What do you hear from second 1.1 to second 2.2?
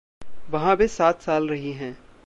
साल रही हैं।